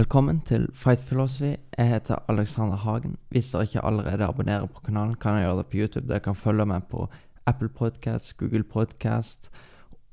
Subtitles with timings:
[0.00, 1.56] Velkommen til Fight Philosophy.
[1.78, 3.16] Jeg heter Alexander Hagen.
[3.28, 6.08] Hvis dere ikke allerede abonnerer på kanalen, kan jeg gjøre det på YouTube.
[6.08, 7.08] Dere kan følge meg på
[7.46, 9.50] Apple Podcast, Google Podcast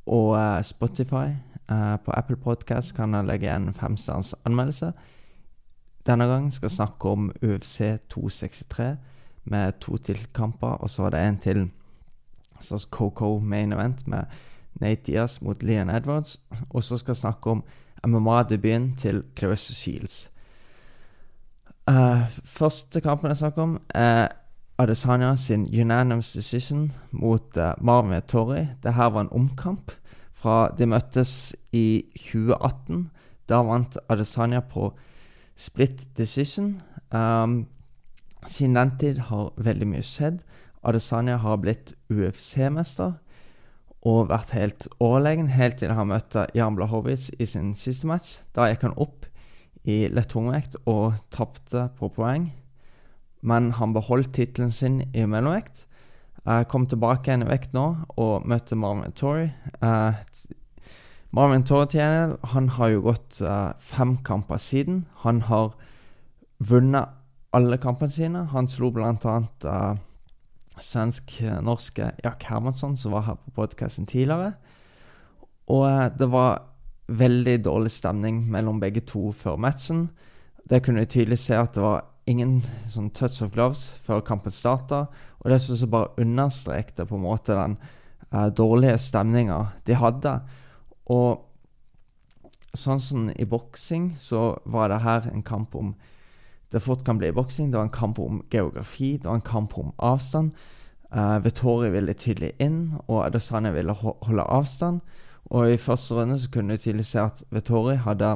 [0.05, 1.39] og uh, Spotify.
[1.71, 4.91] Uh, på Apple Podcast kan jeg legge en femstjerns anmeldelse.
[6.07, 7.77] Denne gangen skal jeg snakke om UFC
[8.09, 8.97] 263
[9.43, 11.69] med to tilkamper, og så var det en til
[12.59, 14.23] slags Coco main event med
[14.81, 16.39] Nate Diaz mot Leon Edwards.
[16.69, 17.63] Og så skal jeg snakke om
[18.05, 20.31] MMA-debuten til Clarissa Shields.
[21.87, 24.27] Uh, første kampen jeg snakker om, er
[24.77, 28.67] Adesanya sin unanimous decision mot uh, Marvin Torrey.
[28.83, 29.91] Det her var en omkamp
[30.33, 33.09] fra de møttes i 2018.
[33.49, 34.91] Da vant Adesanya på
[35.55, 36.81] split decision.
[37.11, 37.67] Um,
[38.45, 40.43] siden den tid har veldig mye skjedd.
[40.83, 43.17] Adesanya har blitt UFC-mester
[44.07, 48.37] og vært helt overlegen helt til han møtte Jan Blahovic i sin siste match.
[48.55, 49.25] Da gikk han opp
[49.87, 52.51] i lett tungvekt og tapte på poeng.
[53.41, 55.83] Men han beholdt tittelen sin i mellomvekt.
[56.47, 59.51] Jeg kom tilbake igjen i vekt nå og møtte Marvin Torrey.
[59.83, 60.15] Uh,
[61.35, 65.05] Marvin Torrey han har jo gått uh, fem kamper siden.
[65.25, 65.73] Han har
[66.63, 67.11] vunnet
[67.55, 68.45] alle kampene sine.
[68.53, 69.99] Han slo annet uh,
[70.83, 74.53] svensk-norske Jack Hermansson, som var her på podkasten tidligere.
[75.67, 76.63] Og uh, det var
[77.07, 80.09] veldig dårlig stemning mellom begge to før matchen.
[80.69, 82.59] Det kunne vi tydelig se at det var ingen
[82.91, 85.05] sånn touch of gloves før kampen starta.
[85.39, 87.77] Og det synes jeg bare understrekte på en måte den
[88.33, 90.33] eh, dårlige stemninga de hadde.
[91.07, 91.45] Og
[92.75, 95.95] sånn som i boksing, så var det her en kamp om
[96.71, 97.71] det fort kan bli boksing.
[97.71, 100.51] Det var en kamp om geografi, det var en kamp om avstand.
[101.15, 105.01] Uh, Vettori ville tydelig inn, og Adesanya ville holde avstand.
[105.47, 108.35] Og i første runde så kunne du tydelig se at Vettori hadde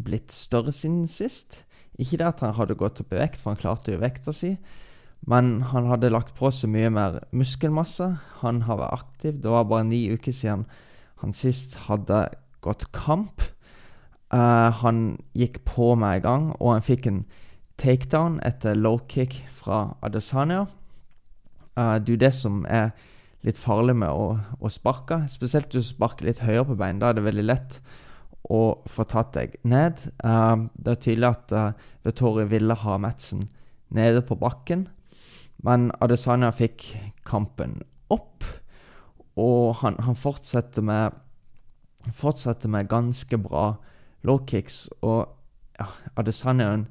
[0.00, 1.62] blitt større siden sist.
[2.00, 4.56] Ikke det at han hadde gått opp i vekt, for han klarte jo vekta si.
[5.28, 8.08] Men han hadde lagt på seg mye mer muskelmasse.
[8.40, 9.40] Han har vært aktiv.
[9.42, 10.64] Det var bare ni uker siden
[11.20, 12.30] han sist hadde
[12.64, 13.44] gått kamp.
[14.30, 17.24] Uh, han gikk på med en gang, og han fikk en
[17.80, 20.66] takedown etter low kick fra Adesanya.
[21.74, 22.92] Uh, det er jo det som er
[23.46, 25.24] litt farlig med å, å sparke.
[25.32, 27.00] Spesielt hvis du sparker litt høyere på bein.
[27.00, 27.80] Da er det veldig lett
[28.50, 29.98] å få tatt deg ned.
[30.22, 33.48] Uh, det er tydelig at uh, Vettori ville ha Madsen
[33.90, 34.86] nede på bakken,
[35.66, 36.92] men Adesanya fikk
[37.26, 37.80] kampen
[38.12, 38.46] opp.
[39.40, 41.18] Og han, han fortsetter med
[42.16, 43.74] fortsetter med ganske bra
[44.22, 44.88] low kicks.
[45.02, 45.28] Og
[45.78, 45.86] ja,
[46.16, 46.88] Adesanya er en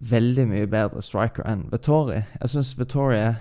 [0.00, 2.22] veldig mye bedre striker enn Vettori.
[2.40, 3.36] Jeg syns Vettori er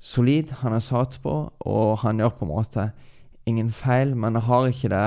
[0.00, 2.90] solid, han er satt på, og han gjør på en måte
[3.46, 5.06] ingen feil, men han har ikke det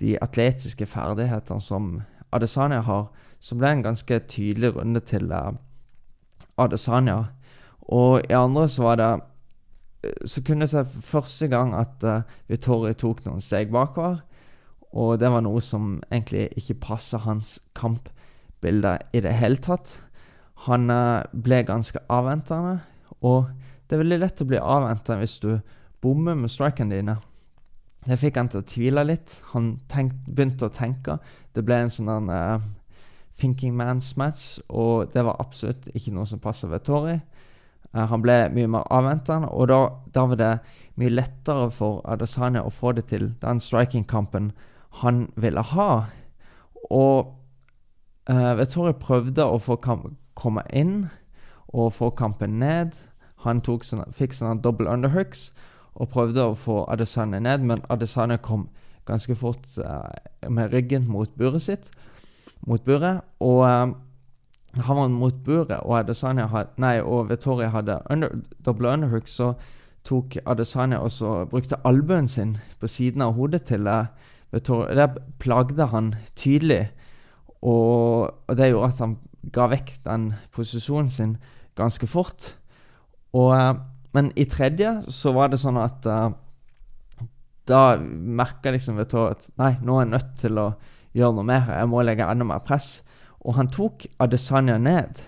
[0.00, 2.02] de atletiske ferdighetene som
[2.34, 3.06] Adesanya har.
[3.40, 5.54] Så ble det en ganske tydelig runde til uh,
[6.58, 7.30] Adesanya.
[7.82, 9.20] Og i andre så var det
[10.26, 14.18] Så kunne jeg se første gang at uh, Vittori tok noen steg bakover.
[14.94, 19.96] Og det var noe som egentlig ikke passer hans kampbilde i det hele tatt.
[20.68, 22.78] Han uh, ble ganske avventende,
[23.20, 23.50] og
[23.84, 25.50] det er veldig lett å bli avventende hvis du
[26.04, 27.16] bommer med strikene dine.
[28.04, 29.38] Det fikk han til å tvile litt.
[29.54, 31.18] Han tenkt, begynte å tenke.
[31.56, 32.62] Det ble en sånn uh,
[33.40, 37.16] thinking man's match, og det var absolutt ikke noe som passet Vettori.
[37.90, 39.80] Uh, han ble mye mer avventende, og da,
[40.14, 40.52] da, var det
[41.00, 44.52] mye lettere for Adesanya å få det til den striking-kampen
[45.00, 45.90] han ville ha.
[46.90, 47.34] Og
[48.30, 51.08] uh, Vettori prøvde å få komme inn
[51.74, 52.94] og få kampen ned.
[53.44, 55.52] Han sånne, fikk sånne double underhooks
[55.94, 58.68] og prøvde å få Adesanya ned, men Adesanya kom
[59.06, 60.10] ganske fort uh,
[60.48, 61.90] med ryggen mot buret sitt.
[62.66, 63.92] Mot buret, og uh,
[64.74, 68.34] han var mot buret, og Adesanya had, nei, og Vettori hadde under,
[68.64, 69.52] double underhooks, så
[70.04, 74.06] tok Adesanya og så brukte albuen sin på siden av hodet til uh,
[74.54, 75.08] Det
[75.42, 76.88] plagde han tydelig,
[77.64, 79.16] og, og det gjorde at han
[79.54, 81.36] ga vekk den posisjonen sin
[81.78, 82.52] ganske fort.
[83.34, 83.52] Og
[84.14, 86.30] men i tredje så var det sånn at uh,
[87.66, 90.68] Da merka liksom Vetor at nei, nå er jeg nødt til å
[91.16, 91.70] gjøre noe mer.
[91.80, 92.98] Jeg må legge enda mer press.
[93.42, 95.22] Og han tok Adesanya ned.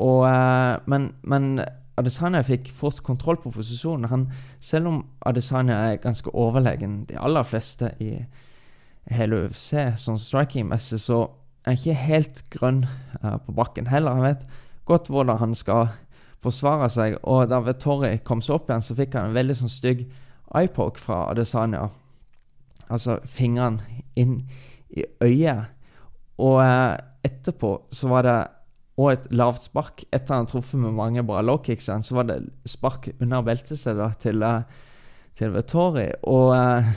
[0.00, 1.60] Og, uh, men, men
[2.00, 4.08] Adesanya fikk fort kontroll på posisjonen.
[4.10, 4.28] Han,
[4.60, 8.14] selv om Adesanya er ganske overlegen de aller fleste i
[9.10, 11.22] hele UFC, sånn striking-messig, så
[11.64, 12.84] er han ikke helt grønn
[13.20, 14.16] uh, på bakken heller.
[14.16, 14.46] Han vet
[14.88, 15.90] godt hvordan han skal
[16.40, 17.18] forsvare seg.
[17.22, 20.06] Og da Vettori kom seg opp igjen, så fikk han en veldig sånn stygg
[20.56, 21.88] eyepoke fra Adesanya.
[22.90, 23.80] Altså fingeren
[24.18, 24.40] inn
[24.90, 25.70] i øyet.
[26.40, 26.96] Og uh,
[27.26, 28.38] etterpå så var det
[29.00, 30.04] òg et lavt spark.
[30.10, 34.44] Etter han hadde truffet med mange bra lowkicks, så var det spark under beltestedet til,
[34.44, 34.62] uh,
[35.38, 36.10] til Vettori.
[36.28, 36.52] Og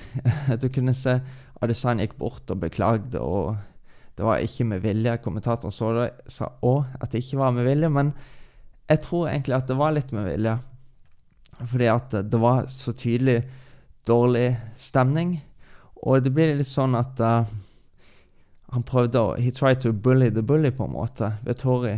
[0.61, 1.19] du kunne se
[1.63, 3.21] Adesan gikk bort og beklagde.
[3.21, 3.55] og
[4.17, 5.17] det var ikke med vilje.
[5.23, 8.13] Kommentatoren så det, sa òg at det ikke var med vilje, men
[8.89, 10.57] jeg tror egentlig at det var litt med vilje.
[11.63, 13.39] Fordi at det var så tydelig
[14.07, 15.38] dårlig stemning.
[16.03, 17.47] Og det blir litt sånn at uh,
[18.73, 21.33] han prøvde å He tried to bully the bully, på en måte.
[21.45, 21.97] Vettori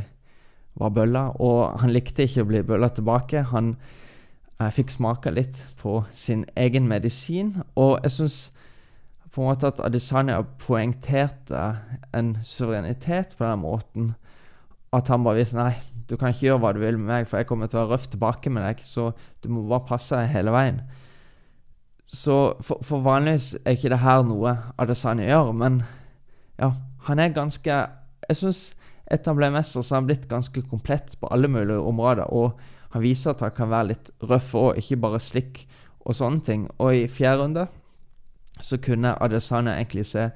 [0.75, 3.45] var bølla, og han likte ikke å bli bølla tilbake.
[3.53, 3.75] Han
[4.59, 8.39] eh, fikk smake litt på sin egen medisin, og jeg syns
[9.35, 11.63] på en måte at Adesanya poengterte
[12.15, 14.13] en suverenitet på den måten.
[14.95, 15.73] At han bare viste nei,
[16.07, 17.97] du kan ikke gjøre hva du vil med meg, for jeg kommer til å være
[17.97, 18.83] røff tilbake med deg.
[18.87, 19.09] Så
[19.43, 20.79] du må bare passe hele veien.
[22.05, 25.81] Så for, for, vanligvis er ikke det her noe Adesanya gjør, men
[26.59, 26.71] ja,
[27.07, 27.77] han er ganske
[28.25, 28.59] Jeg syns
[29.05, 32.25] etter han ble mester, så har han blitt ganske komplett på alle mulige områder.
[32.33, 32.55] Og
[32.95, 35.59] han viser at han kan være litt røff og ikke bare slikk
[36.01, 36.63] og sånne ting.
[36.81, 37.67] Og i fjerde runde
[38.57, 40.29] så kunne Adesanya egentlig se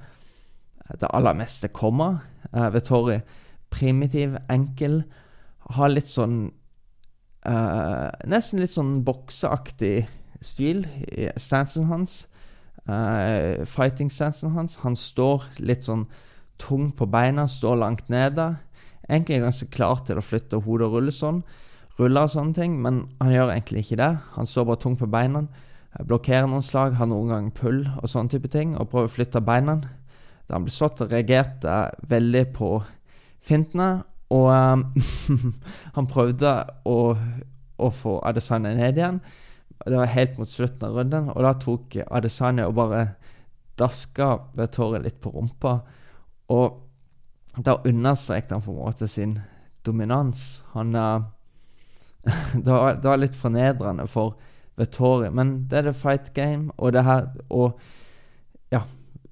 [1.01, 2.19] det aller meste komme.
[2.53, 3.19] Uh, Vettori
[3.73, 5.03] primitiv, enkel.
[5.75, 6.49] Har litt sånn
[7.45, 10.07] uh, Nesten litt sånn bokseaktig
[10.41, 12.23] stil i stansen hans.
[12.89, 14.79] Uh, Fighting-sensen hans.
[14.81, 16.07] Han står litt sånn
[16.59, 18.55] tung på beina, står langt nede.
[19.07, 21.43] Egentlig ganske klar til å flytte hodet og rulle sånn.
[21.99, 24.13] Ruller og sånne ting, men han gjør egentlig ikke det.
[24.35, 25.45] Han står bare tung på beina
[25.97, 29.41] blokkerer noen slag, har noen ganger pull og sånne type ting, og prøver å flytte
[29.45, 29.79] beina.
[30.47, 32.71] Da han ble slått, reagerte veldig på
[33.45, 33.89] fintene,
[34.29, 34.83] og um,
[35.95, 36.53] han prøvde
[36.85, 36.97] å,
[37.77, 39.21] å få Adesanya ned igjen.
[39.85, 43.03] Det var helt mot slutten av runden, og da tok Adesanya og bare
[43.79, 45.79] daska Vettori litt på rumpa.
[46.51, 49.39] Og da understrekte han på en måte sin
[49.87, 50.63] dominans.
[50.73, 51.21] Han uh,
[52.53, 54.35] det, var, det var litt fornedrende for
[54.79, 55.31] Vettori.
[55.31, 57.79] Men det er the fight game, og det her Og
[58.71, 58.83] ja,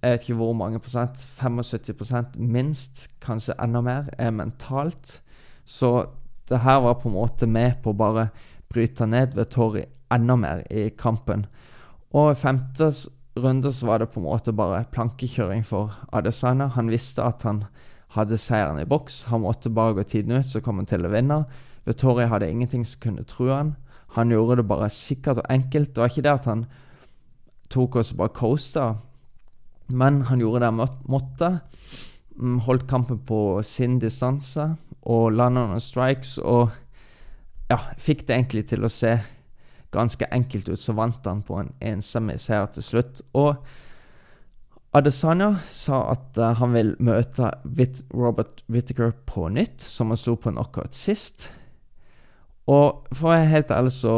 [0.02, 1.18] jeg vet ikke hvor mange prosent.
[1.18, 5.22] 75% minst, kanskje enda mer, er mentalt.
[5.66, 6.08] Så
[6.50, 8.30] det her var på en måte med på å bare
[8.72, 11.46] bryte ned Vettori enda mer i kampen.
[12.16, 12.92] Og i femte
[13.38, 16.72] runde så var det på en måte bare plankekjøring for Adesanya.
[16.76, 17.66] Han visste at han
[18.16, 19.26] hadde seieren i boks.
[19.32, 21.44] Han måtte bare gå tiden ut, så kom han til å vinne.
[21.88, 23.76] Vettori hadde ingenting som kunne true han.
[24.16, 25.94] Han gjorde det bare sikkert og enkelt.
[25.94, 26.66] Det var ikke det at han
[27.70, 28.88] tok oss og bare coasta,
[29.92, 31.52] men han gjorde det han måtte.
[32.38, 34.76] Mm, holdt kampen på sin distanse
[35.08, 36.70] og landa noen strikes og
[37.72, 39.16] ja, fikk det egentlig til å se
[39.92, 40.80] ganske enkelt ut.
[40.80, 43.22] Så vant han på en enstemmig seier til slutt.
[43.38, 43.56] Og
[44.98, 47.52] Adesanya sa at uh, han vil møte
[48.16, 51.50] Robert Whittaker på nytt, som han sto på knockout sist.
[52.68, 54.16] Og for å være helt ærlig så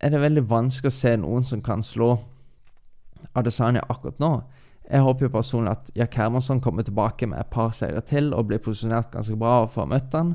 [0.00, 2.14] er det veldig vanskelig å se noen som kan slå
[3.36, 4.32] Adesanya akkurat nå.
[4.90, 8.48] Jeg håper jo personlig at Jack Hermansson kommer tilbake med et par seire til og
[8.48, 10.32] blir posisjonert ganske bra og får møtt han.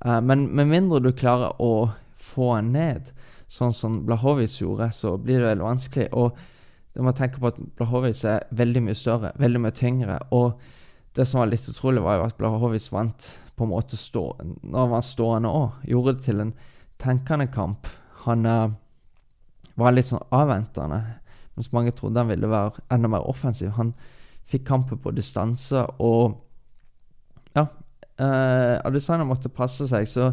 [0.00, 1.90] Uh, men med mindre du klarer å
[2.22, 3.10] få han ned,
[3.52, 6.08] sånn som Blahovic gjorde, så blir det veldig vanskelig.
[6.16, 6.36] Og
[6.92, 10.18] du må tenke på at Blahovic er veldig mye større, veldig mye tyngre.
[10.32, 10.60] Og
[11.16, 14.24] det som var litt utrolig, var jo at Blahovic vant på en måte stå,
[14.62, 15.82] når han var stående òg.
[15.88, 16.54] Gjorde det til en
[17.02, 17.90] tenkende kamp.
[18.24, 18.72] Han uh,
[19.76, 21.02] var litt sånn avventende,
[21.56, 23.74] mens mange trodde han ville være enda mer offensiv.
[23.76, 23.92] Han
[24.48, 26.40] fikk kampen på distanse, og
[27.56, 27.66] ja
[28.20, 30.32] uh, Adesanya måtte passe seg, så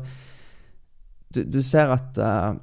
[1.29, 2.55] du, du ser at uh,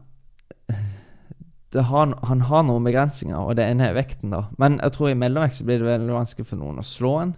[1.74, 4.46] har, han har noen begrensninger, og det ene er vekten, da.
[4.60, 7.36] Men jeg tror i mellomvekt blir det veldig vanskelig for noen å slå han.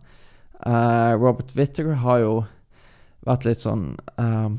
[0.59, 2.33] Uh, Robert Whittaker har jo
[3.27, 4.51] vært litt sånn uh,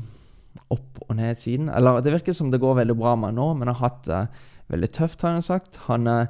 [0.72, 1.70] opp og ned siden.
[1.72, 4.06] Eller det virker som det går veldig bra med han nå, men han har hatt
[4.08, 5.80] det uh, veldig tøft, har han sagt.
[5.88, 6.24] Han, uh,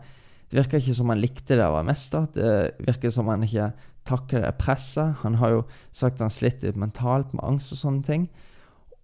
[0.51, 2.27] det virker ikke som han likte det å være mester.
[2.35, 2.53] Det
[2.87, 3.71] virker som han ikke
[4.09, 5.21] takler presset.
[5.25, 8.29] Han har jo sagt han sliter litt mentalt med angst og sånne ting.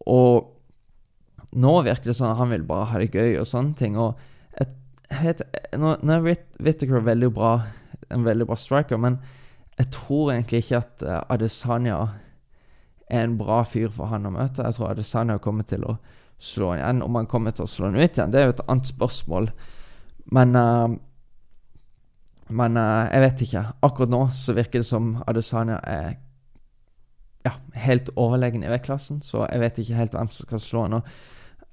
[0.07, 0.56] Og
[1.55, 3.97] nå virker det sånn at han vil bare ha det gøy og sånne ting.
[4.01, 4.19] Og
[4.59, 4.75] et,
[5.11, 7.53] jeg nå, nå er Whittaker veldig bra,
[8.11, 9.21] en veldig bra striker, men
[9.77, 11.99] jeg tror egentlig ikke at uh, Adesanya
[13.07, 14.65] er en bra fyr for han å møte.
[14.65, 15.99] Jeg tror Adesanya kommer til å
[16.43, 17.03] slå han igjen.
[17.07, 19.51] Om han kommer til å slå han ut igjen, det er jo et annet spørsmål.
[20.35, 20.89] Men uh,
[22.49, 23.63] Men uh, jeg vet ikke.
[23.83, 26.13] Akkurat nå så virker det som Adesanya er
[27.87, 31.01] helt overlegen i vektklassen, så jeg vet ikke helt hvem som skal slå nå.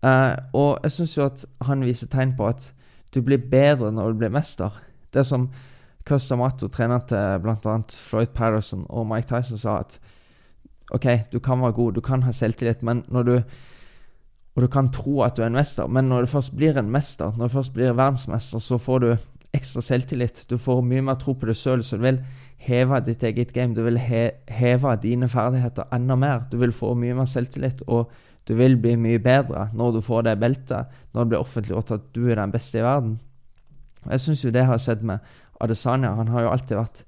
[0.03, 2.71] Uh, og jeg syns jo at han viser tegn på at
[3.15, 4.73] du blir bedre når du blir mester.
[5.13, 5.47] Det som
[6.07, 7.77] Custamato, treneren til bl.a.
[8.09, 9.99] Floyd Patterson og Mike Tyson, sa at
[10.91, 13.35] OK, du kan være god, du kan ha selvtillit, men når du
[14.53, 16.91] og du kan tro at du er en mester, men når du først blir en
[16.93, 19.07] mester, når du først blir verdensmester, så får du
[19.53, 20.43] ekstra selvtillit.
[20.49, 22.19] Du får mye mer tro på deg sjøl, så du vil
[22.63, 23.75] heve ditt eget game.
[23.75, 26.45] Du vil he heve dine ferdigheter enda mer.
[26.51, 28.11] Du vil få mye mer selvtillit, og
[28.47, 32.09] du vil bli mye bedre når du får det beltet, når det blir offentliggjort at
[32.15, 33.17] du er den beste i verden.
[34.09, 35.23] Jeg syns jo det har sett med
[35.63, 36.15] Adesanya.
[36.15, 37.03] Han har jo alltid vært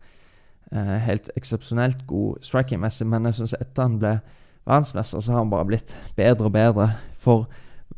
[0.72, 4.18] eh, helt eksepsjonelt god striking-messig, men jeg syns etter han ble
[4.66, 7.50] verdensmester, så har han bare blitt bedre og bedre for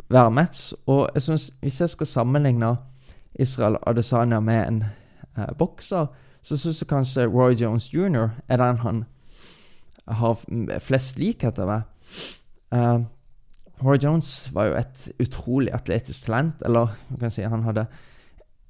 [0.10, 0.74] hver match.
[0.88, 2.76] Og jeg synes, hvis jeg skal sammenligne
[3.36, 4.84] Israel Adesanya med en
[5.38, 6.08] eh, bokser,
[6.48, 8.30] så syns jeg kanskje Roy Jones jr.
[8.48, 9.04] er den han
[10.08, 10.39] har
[10.80, 11.82] flest likheter med.
[12.72, 13.04] Uh,
[13.84, 17.86] Roy Jones var jo et utrolig atletisk talent, eller man kan si han hadde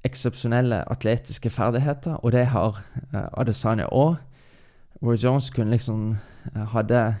[0.04, 2.80] eksepsjonelle atletiske ferdigheter, og det har
[3.14, 4.16] uh, Adesanya òg.
[5.02, 6.16] Roy Jones kunne liksom
[6.56, 7.14] uh, hadde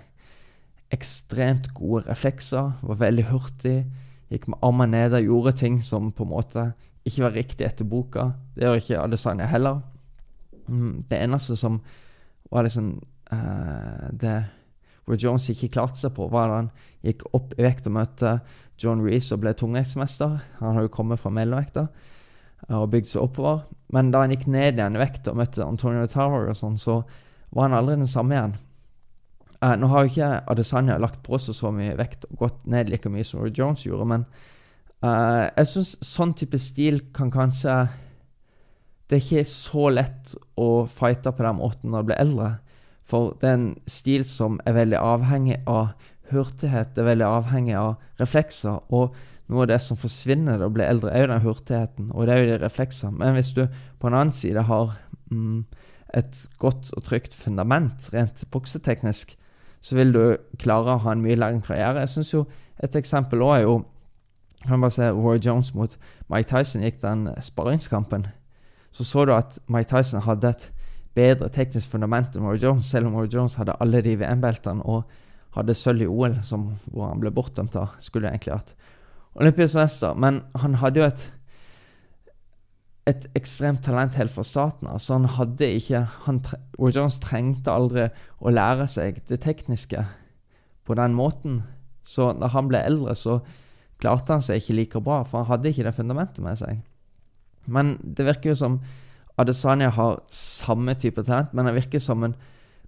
[0.90, 3.84] ekstremt gode reflekser, var veldig hurtig,
[4.28, 6.66] gikk med armene nede, gjorde ting som på en måte
[7.06, 8.32] ikke var riktig etter boka.
[8.56, 9.78] Det gjør ikke Adesanya heller.
[10.68, 11.80] Mm, det eneste som
[12.52, 12.94] var liksom
[13.32, 14.36] uh, Det
[15.08, 16.70] Roy Jones ikke klarte seg på, var da han
[17.06, 18.38] gikk opp i vekt og møtte
[18.80, 20.36] John Reece og ble tungvektsmester.
[20.60, 21.86] Han har jo kommet fra mellomvekta
[22.76, 23.62] og bygd seg oppover.
[23.94, 27.00] Men da han gikk ned igjen i vekt og møtte Antonio Tower og sånn, så
[27.54, 28.58] var han aldri den samme igjen.
[29.58, 32.92] Uh, nå har jo ikke Adesanya lagt på seg så mye vekt og gått ned
[32.92, 34.26] like mye som Jones gjorde, men
[35.02, 37.74] uh, jeg syns sånn type stil kan kanskje
[39.08, 42.50] Det er ikke så lett å fighte på den måten når du blir eldre.
[43.08, 45.94] For det er en stil som er veldig avhengig av
[46.28, 48.82] hurtighet, det er veldig avhengig av reflekser.
[48.92, 49.16] Og
[49.48, 52.34] noe av det som forsvinner når du blir eldre, er jo den hurtigheten, og det
[52.34, 53.16] er jo de refleksene.
[53.16, 53.64] Men hvis du
[53.98, 54.98] på en annen side har
[55.32, 55.62] mm,
[56.20, 59.38] et godt og trygt fundament rent bokseteknisk,
[59.80, 60.22] så vil du
[60.60, 62.04] klare å ha en mye lengre karriere.
[62.04, 62.46] Jeg synes jo
[62.78, 63.72] Et eksempel òg er jo
[64.62, 65.96] kan bare se Roy Jones mot
[66.30, 68.28] Mike Tyson gikk den sparringskampen.
[68.90, 70.68] Så så du at Mike Tyson hadde et
[71.18, 75.08] bedre teknisk fundament enn Roy Jones, selv om Roy Jones hadde alle de VM-beltene og
[75.56, 77.96] hadde sølv i OL, som, hvor han ble bortdømt av.
[78.02, 78.74] Skulle egentlig hatt
[79.38, 80.14] olympisk mester.
[80.14, 81.26] Men han hadde jo et
[83.08, 85.00] et ekstremt talent helt fra starten av.
[85.00, 86.42] Så han hadde ikke han,
[86.76, 90.04] Roy Jones trengte aldri å lære seg det tekniske
[90.84, 91.62] på den måten.
[92.04, 93.40] Så da han ble eldre, så
[94.02, 96.82] klarte han seg ikke like bra, for han hadde ikke det fundamentet med seg.
[97.68, 98.80] Men det virker jo som
[99.38, 102.34] Adesanya har samme type talent, men han virker som en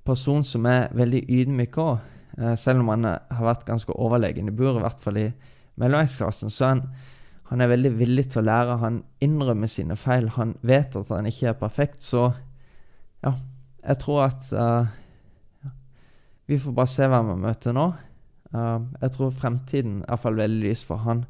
[0.06, 2.00] person som er veldig ydmyk òg.
[2.38, 5.28] Eh, selv om han har vært ganske overlegen i buret, i hvert fall i
[5.80, 6.82] mellomvektsklassen, så han,
[7.52, 8.78] han er veldig villig til å lære.
[8.82, 10.30] Han innrømmer sine feil.
[10.36, 12.32] Han vet at han ikke er perfekt, så
[13.24, 13.34] ja,
[13.84, 14.86] jeg tror at uh,
[16.48, 17.90] Vi får bare se hvem vi møter nå.
[18.50, 21.22] Uh, jeg tror fremtiden er iallfall veldig lys for han.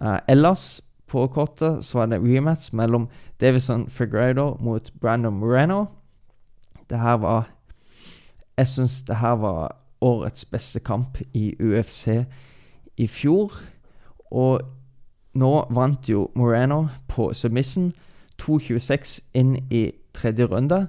[0.00, 3.08] Uh, ellers på kortet så var det rematch mellom
[3.40, 5.84] Davison Figueredo mot Brandon Moreno.
[6.90, 7.50] Det her var
[8.56, 12.06] Jeg syns det her var årets beste kamp i UFC
[12.96, 13.52] i fjor.
[14.30, 14.60] Og
[15.34, 17.92] nå vant jo Moreno på submission
[18.42, 20.86] 2.26 inn i tredje runde.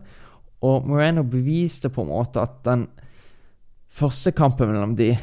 [0.62, 2.88] Og Moreno beviste på en måte at den
[3.90, 5.16] første kampen mellom de,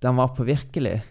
[0.00, 1.02] den var på virkelig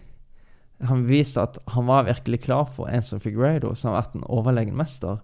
[0.88, 4.28] han beviste at han var virkelig klar for en som Figueiredo, som har vært en
[4.32, 5.20] overlegen mester.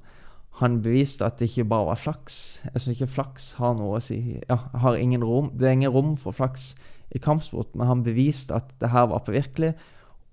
[0.59, 2.37] Han beviste at det ikke bare var flaks.
[2.67, 4.19] Jeg syns ikke flaks har noe å si.
[4.49, 5.51] Ja, har ingen rom.
[5.55, 6.73] Det er ingen rom for flaks
[7.15, 9.73] i kampsport, men han beviste at det her var på virkelig,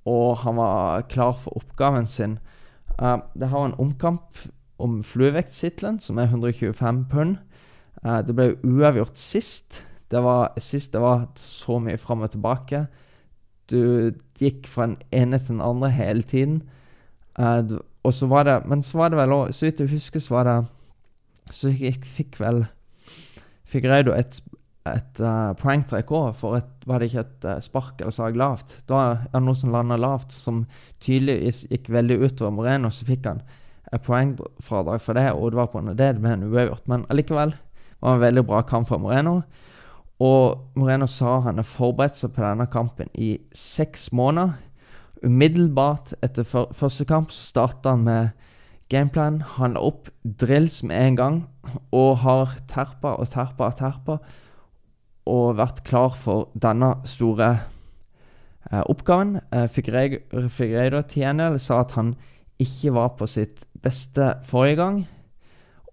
[0.09, 2.39] og han var klar for oppgaven sin.
[2.99, 4.43] Uh, det har en omkamp
[4.83, 7.37] om fluevekttittelen, som er 125 pund.
[8.03, 9.83] Uh, det ble uavgjort sist.
[10.11, 12.87] Det var, sist det var så mye fram og tilbake.
[13.71, 16.63] Du gikk fra den ene til den andre hele tiden.
[17.39, 20.21] Uh, og så var det Men så var det vel òg Så vidt jeg husker,
[20.21, 20.57] så var det
[21.49, 22.67] Så jeg fikk vel
[23.65, 24.37] Fikk Reido et,
[24.85, 28.75] et uh, poengtrekk òg, for et, var det ikke et uh, spark eller sag lavt?
[28.91, 30.67] Da er det noe som landa lavt, som
[31.01, 32.91] tydeligvis gikk veldig utover Moreno.
[32.93, 33.41] Så fikk han
[33.89, 36.85] et poengfradrag for det, og det var på en det det ble en uavgjort.
[36.93, 39.39] Men allikevel var det en veldig bra kamp for Moreno.
[40.23, 44.55] Og Moreno sa han har forberedt seg på denne kampen i seks måneder.
[45.23, 48.31] Umiddelbart etter første kamp starta han med
[48.93, 49.41] gameplan.
[49.57, 51.37] Han la opp drills med en gang
[51.95, 54.19] og har terpa og terpa og terpa
[55.31, 57.51] og vært klar for denne store
[58.71, 59.39] eh, oppgaven.
[59.55, 62.15] Eh, Figueiredo del sa at han
[62.63, 64.99] ikke var på sitt beste forrige gang.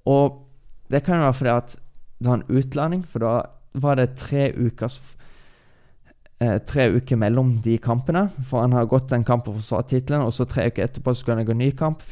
[0.10, 0.46] Og
[0.90, 1.78] det kan jo være fordi at
[2.20, 3.34] det var en utlanding, for da
[3.74, 5.00] var det tre ukers
[6.40, 8.28] eh, tre uker mellom de kampene.
[8.48, 11.40] For han har gått en kamp og forsvart tittelen, og så tre uker etterpå skulle
[11.40, 12.04] han gå en ny kamp,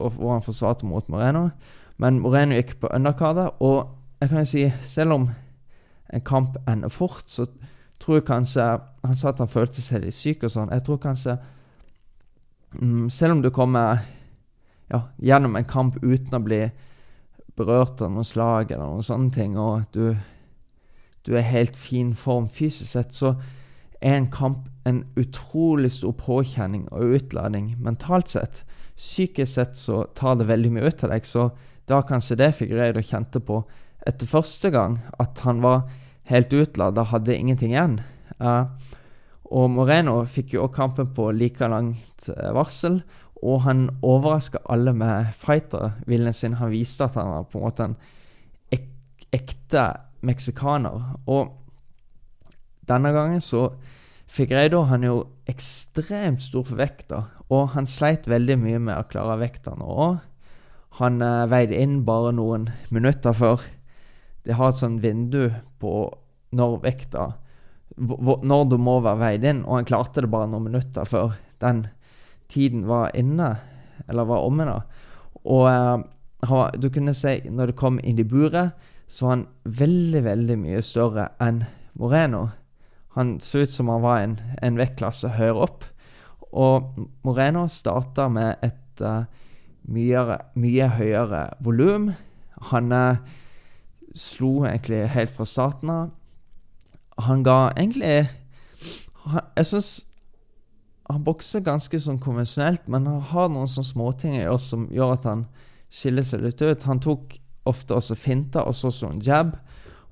[0.00, 1.48] og han forsvarte mot Moreno.
[2.00, 5.30] Men Moreno gikk på undercardet, og jeg kan jo si, selv om
[6.12, 7.46] en kamp ender fort, så
[8.00, 8.64] tror jeg kanskje
[9.02, 10.72] Han sa at han følte seg litt syk og sånn.
[10.72, 11.38] Jeg tror kanskje
[12.76, 14.02] mm, Selv om du kommer
[14.90, 16.64] ja, gjennom en kamp uten å bli
[17.56, 20.16] berørt av noen slag eller noen sånne ting, og du,
[21.26, 23.34] du er helt fin form fysisk sett, så
[24.00, 28.62] er en kamp en utrolig stor påkjenning og utladning mentalt sett.
[28.96, 31.50] Psykisk sett så tar det veldig mye ut av deg, så
[31.90, 33.62] da kanskje det fikk Figueiredo kjente på
[34.08, 35.84] etter første gang, at han var
[36.30, 37.98] helt utlada, hadde ingenting igjen.
[38.40, 38.70] Uh,
[39.50, 43.02] og Moreno fikk jo også kampen på like langt uh, varsel,
[43.40, 46.58] og han overraska alle med fighter-viljen sin.
[46.60, 47.98] Han viste at han var på en måte en
[48.76, 48.88] ek
[49.36, 49.84] ekte
[50.26, 51.14] meksikaner.
[51.30, 51.54] Og
[52.88, 53.70] denne gangen så
[54.30, 55.16] fikk han han jo
[55.50, 60.18] ekstremt stor for vekta, og han sleit veldig mye med å klare vekta nå òg.
[60.98, 63.62] han eh, veide inn bare noen minutter før.
[64.42, 66.10] Det har et sånt vindu på
[66.50, 67.32] når vekta
[67.96, 71.86] Når du må være veid inn, og han klarte det bare noen minutter før den
[72.48, 73.56] tiden var inne,
[74.08, 74.64] eller var omme.
[74.64, 74.80] da.
[75.44, 78.72] Og eh, du kunne si når det kom inn i buret,
[79.10, 81.64] så var han veldig, veldig mye større enn
[81.98, 82.44] Moreno.
[83.16, 85.86] Han så ut som han var en, en vektklasse høyere opp.
[86.54, 86.92] Og
[87.26, 89.26] Moreno starta med et uh,
[89.90, 92.12] mye, mye, høyere volum.
[92.70, 93.18] Han uh,
[94.14, 96.14] slo egentlig helt fra starten av.
[97.26, 98.30] Han ga egentlig
[99.26, 99.90] han, Jeg syns
[101.10, 105.16] han bokser ganske sånn konvensjonelt, men han har noen sånne småting i oss som gjør
[105.16, 105.46] at han
[105.90, 106.86] skiller seg litt ut.
[106.86, 107.40] Han tok
[107.70, 109.54] ofte også finter, og så en jab,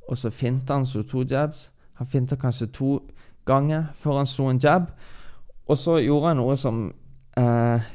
[0.09, 1.71] og så finta han så to jabs.
[1.99, 2.99] Han finta kanskje to
[3.47, 4.91] ganger før han slo en jab.
[5.69, 6.93] Og så gjorde han noe som
[7.37, 7.89] eh,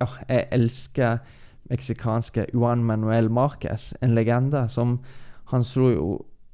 [0.00, 1.18] oh, Jeg elsker
[1.70, 5.00] meksikanske Juan Manuel Marquez, en legende, som
[5.52, 6.06] han slo jo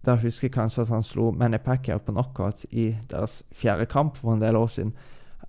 [0.06, 4.16] Der husker jeg kanskje at han slo Manny Pacquiao på knockout i deres fjerde kamp
[4.16, 4.92] for en del år siden.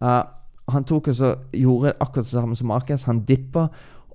[0.02, 0.26] Uh,
[0.70, 3.04] han tok og gjorde akkurat det samme som Marquez.
[3.04, 3.68] Han dippa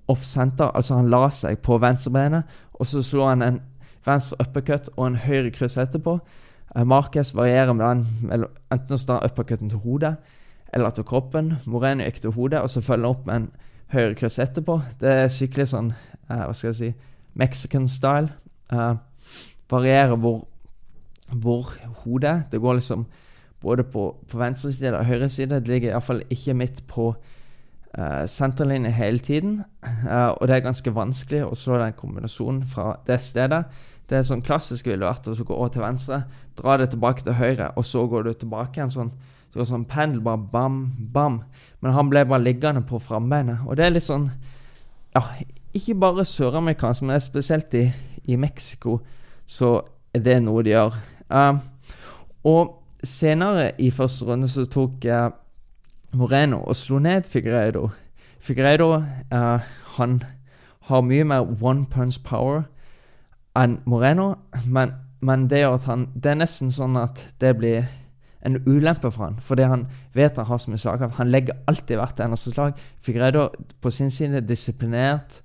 [0.09, 3.61] off-center, altså han la seg på venstrebeinet, og så slo han en
[4.05, 6.19] venstre uppercut og en høyre kryss etterpå.
[6.75, 10.17] Uh, Marquez varierer med den enten å stå uppercuten til hodet
[10.75, 11.55] eller til kroppen.
[11.71, 13.51] Moreno gikk til hodet, og så følger han opp med en
[13.95, 14.81] høyre kryss etterpå.
[15.01, 16.91] Det er skikkelig sånn uh, Hva skal jeg si
[17.39, 18.33] Mexican style.
[18.73, 18.97] Uh,
[19.71, 20.45] varierer hvor,
[21.33, 21.71] hvor
[22.05, 23.07] hodet Det går liksom
[23.65, 25.61] både på, på venstre side og høyre side.
[25.61, 27.15] Det ligger iallfall ikke midt på
[27.99, 29.59] uh, senterlinje hele tiden.
[29.83, 33.65] Uh, og det er ganske vanskelig å slå den kombinasjonen fra det stedet.
[34.09, 36.25] Det er sånn klassisk ville vært å gå til venstre,
[36.59, 39.15] dra det tilbake til høyre, og så går du tilbake igjen sånn.
[39.55, 40.81] Så det sånn pendel, bare bam,
[41.15, 41.39] bam.
[41.81, 43.63] Men han ble bare liggende på frambeinet.
[43.69, 44.33] Og det er litt sånn
[45.15, 45.23] Ja,
[45.71, 47.85] ikke bare søramerikansk, men spesielt i,
[48.27, 48.97] i Mexico
[49.47, 49.77] så
[50.11, 50.97] er det noe de gjør.
[51.31, 51.61] Uh,
[52.51, 55.29] og senere i første runde så tok uh,
[56.15, 57.89] Moreno og slo ned Figueiredo.
[58.41, 59.59] Figueiredo uh,
[59.97, 60.23] han
[60.89, 62.65] har mye mer one punch power
[63.57, 64.35] enn Moreno,
[64.67, 67.87] men, men det han Det er nesten sånn at det blir
[68.45, 71.17] en ulempe for han, fordi han vet han har så mye slagkraft.
[71.17, 72.81] Han legger alltid hvert eneste slag.
[73.01, 73.49] Figueiredo
[73.81, 75.41] på sin side disiplinert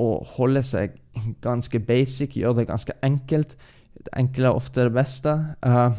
[0.00, 0.96] og holder seg
[1.44, 3.56] ganske basic, gjør det ganske enkelt.
[3.94, 5.36] Det enkle er ofte det beste.
[5.60, 5.92] Uh,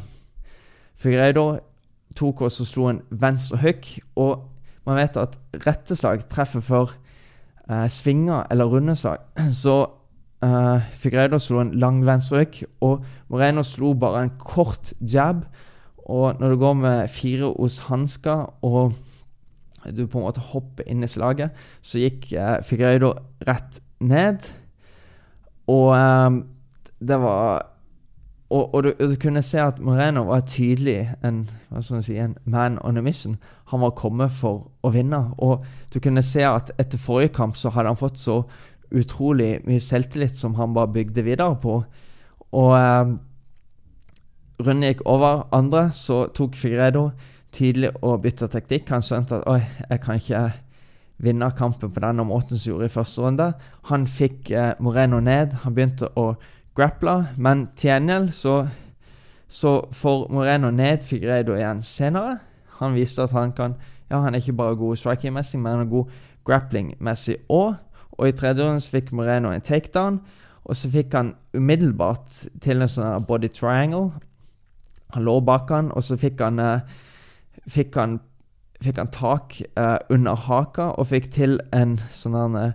[0.98, 1.60] Figueiredo
[2.16, 4.46] tok oss og slo en venstre hook, og
[4.86, 6.96] man vet at retteslag treffer for
[7.70, 9.24] uh, svinger eller runde slag.
[9.64, 9.78] Så
[10.46, 15.46] uh, Figueiredo slo en lang venstre hook, og Moreno slo bare en kort jab.
[16.06, 18.94] Og når du går med fire hos hansker og
[19.86, 23.14] du på en måte hopper inn i slaget, så gikk uh, Figueiredo
[23.48, 24.48] rett ned.
[25.70, 26.44] Og um,
[27.02, 27.75] det var
[28.56, 31.44] og, og, du, du, kunne se at Moreno var tydelig en,
[31.82, 33.36] si, en man on a mission.
[33.72, 35.20] Han var kommet for å vinne.
[35.44, 38.44] Og du kunne se at etter forrige kamp så hadde han fått så
[38.96, 41.82] utrolig mye selvtillit som han bare bygde videre på.
[42.56, 43.16] Og eh,
[44.64, 47.10] runden gikk over andre, så tok Figredo
[47.56, 48.88] tydelig å bytte teknikk.
[48.94, 50.46] Han skjønte at oi, jeg kan ikke
[51.26, 53.52] vinne kampen på denne måten som gjorde i første runde.
[53.92, 55.60] Han fikk eh, Moreno ned.
[55.64, 56.34] Han begynte å
[56.76, 58.56] grappla, men til gjengjeld så,
[59.48, 62.40] så får Moreno ned Figueiredo igjen senere.
[62.80, 65.90] Han viste at han kan Ja, han er ikke bare god striking-messig, men han er
[65.90, 66.12] god
[66.46, 67.80] grappling-messig òg.
[68.12, 70.20] Og i tredje runde fikk Moreno en takedown.
[70.66, 74.12] Og så fikk han umiddelbart til en sånn body triangle.
[75.14, 76.80] Han lå bak han, og så fikk han, uh,
[77.66, 78.20] fikk han,
[78.82, 82.72] fikk han tak uh, under haka og fikk til en sånn uh,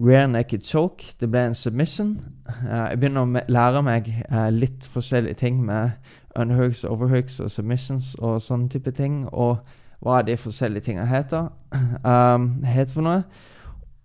[0.00, 1.14] rear naked choke.
[1.20, 2.20] Det ble en submission.
[2.64, 4.12] jeg begynner å lære meg
[4.54, 5.90] litt forskjellige ting med
[6.36, 9.26] underhooks, overhooks og submissions og sånne type ting.
[9.32, 9.58] Og
[10.00, 11.48] hva de forskjellige tingene heter,
[12.12, 13.22] um, heter for noe.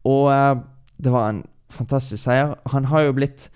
[0.04, 0.64] Og
[1.04, 2.56] det var en fantastisk seier.
[2.74, 3.50] Han har jo blitt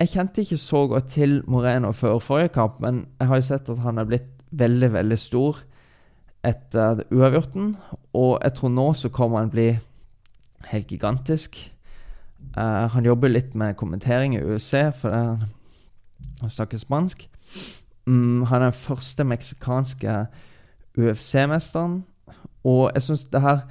[0.00, 3.68] Jeg kjente ikke så godt til Moreno før forrige kamp, men jeg har jo sett
[3.70, 5.60] at han har blitt veldig, veldig stor
[6.44, 7.76] etter uavgjorten.
[8.12, 9.68] Og jeg tror nå så kommer han bli
[10.70, 11.58] helt gigantisk.
[12.56, 15.48] Uh, han jobber litt med kommentering i UC, for det,
[16.40, 17.28] han snakker spansk.
[18.06, 20.26] Um, han er den første meksikanske
[20.98, 22.02] UFC-mesteren,
[22.64, 23.66] og jeg syns det her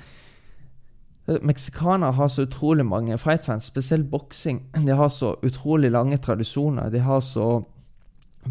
[1.24, 4.58] Meksikanere har så utrolig mange fightfans, spesielt boksing.
[4.76, 6.90] De har så utrolig lange tradisjoner.
[6.90, 7.64] De har så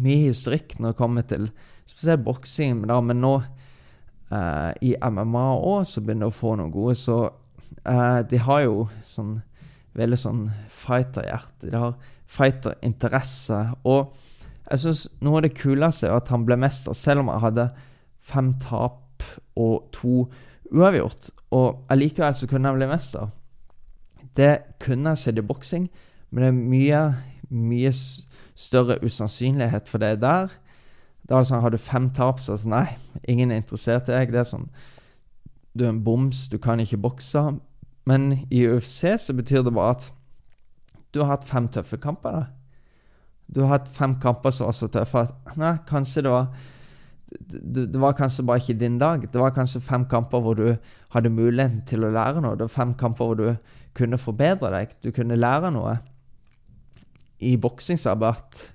[0.01, 1.51] mye historikk når det kommer til
[1.85, 2.81] spesielt boksing.
[2.81, 3.33] Men nå
[4.33, 6.97] eh, i MMA òg så begynner de å få noen gode.
[6.97, 7.19] Så
[7.85, 9.41] eh, de har jo sånn
[9.97, 10.43] veldig sånn
[10.73, 11.69] fighterhjerte.
[11.69, 11.95] De har
[12.33, 13.59] fighterinteresse.
[13.85, 14.13] Og
[14.69, 17.67] jeg syns noe av det kuleste er at han ble mester, selv om han hadde
[18.23, 19.25] fem tap
[19.59, 20.27] og to
[20.73, 21.29] uavgjort.
[21.53, 23.29] Og allikevel så kunne han bli mester.
[24.33, 25.87] Det kunne jeg sett i boksing,
[26.31, 27.01] men det er mye,
[27.53, 30.55] mye større usannsynlighet for det der.
[31.29, 32.87] Da altså Har du fem tap, så altså Nei,
[33.23, 34.33] ingen er interessert i deg.
[34.33, 34.67] Det er sånn
[35.77, 37.45] Du er en boms, du kan ikke bokse.
[38.05, 40.09] Men i UFC så betyr det bare at
[41.13, 42.31] du har hatt fem tøffe kamper.
[42.31, 42.45] da.
[43.47, 46.47] Du har hatt fem kamper som var så tøffe at Nei, kanskje det var
[47.33, 49.23] det, det, var kanskje bare ikke din dag.
[49.33, 50.75] Det var kanskje fem kamper hvor du
[51.15, 52.57] hadde muligheten til å lære noe.
[52.57, 53.47] Det var fem kamper hvor du
[53.97, 54.93] kunne forbedre deg.
[55.03, 55.97] Du kunne lære noe.
[57.41, 58.69] I boksing så det bare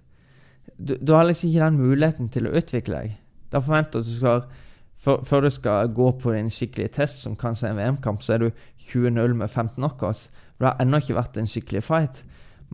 [0.78, 3.14] du, du, har liksom ikke den muligheten til å utvikle deg.
[3.50, 4.66] Da forventer du skal for,
[4.98, 8.42] Før du skal gå på din skikkelige test, som kanskje er en VM-kamp, så er
[8.42, 8.48] du
[8.90, 10.26] 20-0 med 15 knockouts.
[10.58, 12.24] Det har ennå ikke vært en skikkelig fight.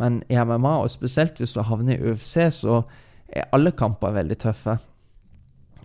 [0.01, 2.81] Men i MMA, og spesielt hvis du havner i UFC, så
[3.29, 4.79] er alle kamper veldig tøffe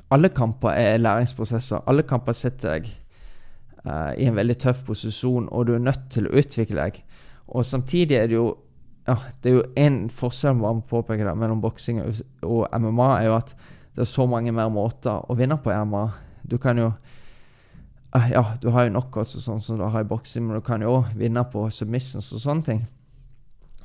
[0.09, 1.83] alle kamper er læringsprosesser.
[1.87, 2.89] Alle kamper setter deg
[3.85, 7.03] uh, i en veldig tøff posisjon, og du er nødt til å utvikle deg.
[7.49, 8.47] Og samtidig er det jo
[9.07, 12.01] ja, det er jo én forskjell man påpeker det, mellom boksing
[12.45, 13.55] og MMA, er jo at
[13.95, 16.03] det er så mange mer måter å vinne på i MMA.
[16.49, 16.91] Du kan jo
[18.15, 20.65] uh, Ja, du har jo knockouts og sånn som du har i boksing, men du
[20.65, 22.81] kan jo òg vinne på submissions og sånne ting.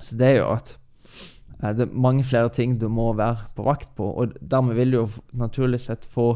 [0.01, 0.77] Så det er jo at
[1.65, 4.97] det er mange flere ting du må være på vakt på, og dermed vil du
[4.99, 5.07] jo
[5.39, 6.35] naturlig sett få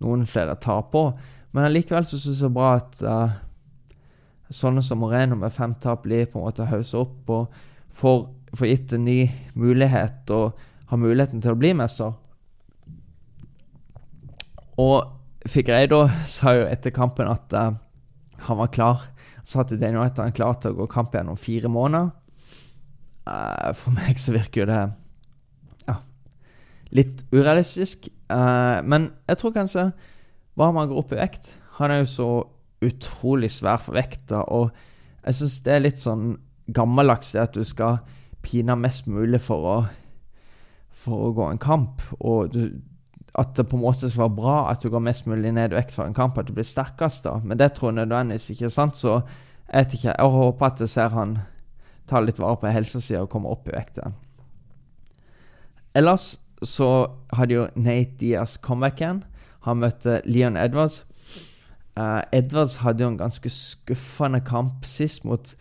[0.00, 1.10] noen flere ta på.
[1.52, 3.38] Men allikevel så syns jeg det er bra at uh,
[4.50, 7.60] sånne som Moreno med fem tap blir på en måte haussa opp og
[8.00, 9.20] får, får, gitt en ny
[9.58, 10.58] mulighet og
[10.90, 12.14] har muligheten til å bli mester.
[14.80, 17.72] Og Figueiredo sa jo etter kampen at uh,
[18.46, 19.06] han var klar.
[19.44, 22.10] Så til Daniel at han klar til å gå kamp igjen om fire måneder.
[23.24, 24.80] Uh, for meg så virker jo det
[25.88, 25.96] ja,
[26.96, 28.10] litt urealistisk.
[28.30, 29.90] Uh, men jeg tror kanskje
[30.58, 31.48] bare man går opp i vekt
[31.78, 32.28] Han er jo så
[32.84, 34.70] utrolig svær for vekta, og
[35.24, 36.34] jeg syns det er litt sånn
[36.72, 38.00] gammeldags at du skal
[38.44, 39.76] pine mest mulig for å,
[40.96, 42.04] for å gå en kamp.
[42.20, 42.62] Og du,
[43.38, 45.78] at det på en måte skal være bra at du går mest mulig ned i
[45.78, 47.36] vekt for en kamp, at du blir sterkest da.
[47.44, 48.64] Men det tror jeg nødvendigvis ikke.
[48.64, 48.96] er sant?
[48.96, 49.20] Så
[49.70, 50.14] jeg vet ikke.
[50.18, 51.38] Jeg håper at jeg ser han
[52.10, 54.16] ta litt vare på helsesida og komme opp i vekt igjen.
[55.94, 59.24] Ellers så hadde jo Nate Diaz comeback igjen.
[59.66, 61.04] Han møtte Leon Edwards.
[61.98, 65.54] Uh, Edwards hadde jo en ganske skuffende kamp sist mot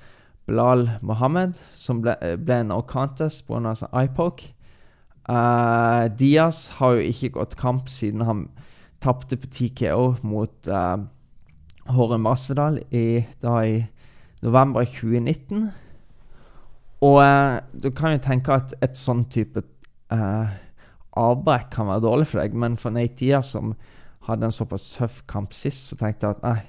[0.49, 3.75] Blal Mohammed, som ble, ble en contest pga.
[3.77, 4.53] Sånn eye-poke.
[5.29, 8.47] Uh, Diaz har jo ikke gått kamp siden han
[9.03, 10.97] tapte på TKO mot uh,
[11.89, 13.83] Håre Masvedal i, da i
[14.41, 15.69] november 2019.
[17.05, 19.61] Og uh, du kan jo tenke at et sånn type
[20.11, 20.49] uh,
[21.19, 23.75] avbrekk kan være dårlig for deg, men for Nate Diaz, som
[24.27, 26.59] hadde en såpass tøff kamp sist, så tenkte jeg at nei,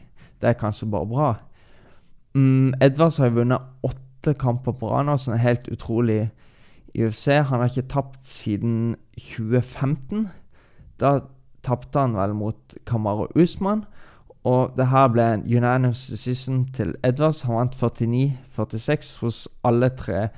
[0.41, 1.31] det er kanskje bare bra.
[2.37, 6.21] Um, Edvards har jo vunnet åtte kamper på rad nå, som er helt utrolig
[6.95, 7.27] i UFC.
[7.27, 10.29] Han har ikke tapt siden 2015.
[11.01, 11.21] Da
[11.63, 13.85] tapte han vel mot Kamaro Usman.
[14.45, 17.43] Og det her ble en unanimous decision til Edwards.
[17.49, 20.29] Han vant 49-46 hos alle tre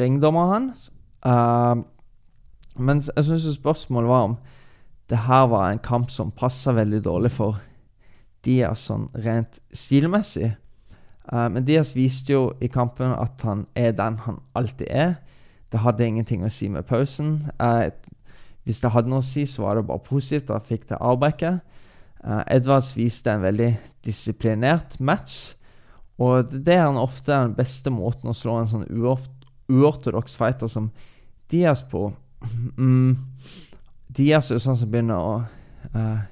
[0.00, 0.88] ringdommerne hans.
[1.26, 1.84] Uh,
[2.76, 4.36] men jeg syns spørsmålet var om
[5.10, 7.60] det her var en kamp som passa veldig dårlig for
[8.44, 10.54] Diaz sånn rent stilmessig.
[11.28, 15.14] Uh, men Diaz viste jo i kampen at han er den han alltid er.
[15.72, 17.36] Det hadde ingenting å si med pausen.
[17.60, 17.88] Uh,
[18.66, 20.50] hvis det hadde noe å si, så var det bare positivt.
[20.50, 21.62] Da fikk det avbrekket.
[22.22, 23.72] Uh, Edvards viste en veldig
[24.06, 25.54] disiplinert match.
[26.22, 30.92] Og det er han ofte den beste måten å slå en sånn uortodoks fighter som
[31.50, 32.10] Diaz på.
[32.74, 33.14] Mm,
[34.10, 35.34] Diaz er jo sånn som begynner å
[35.94, 36.22] uh,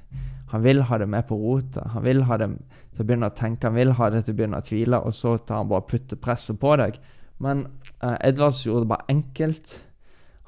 [0.50, 1.84] Han vil ha det med på rotet.
[1.94, 2.48] Han vil ha det
[2.94, 5.14] til å begynne å tenke, han vil ha det til å begynne å tvile, og
[5.16, 6.98] så tar han bare putter presset på deg.
[7.40, 7.64] Men
[8.02, 9.74] uh, Edvards gjorde det bare enkelt.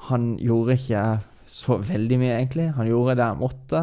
[0.09, 1.05] Han gjorde ikke
[1.53, 2.69] så veldig mye, egentlig.
[2.77, 3.83] Han gjorde det han måtte,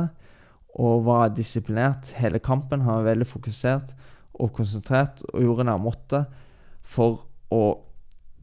[0.79, 2.83] og var disiplinert hele kampen.
[2.85, 3.95] Han var veldig fokusert
[4.39, 6.21] og konsentrert og gjorde det han måtte
[6.87, 7.63] for å